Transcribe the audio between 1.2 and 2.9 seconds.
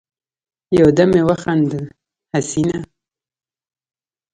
وخندل: حسينه!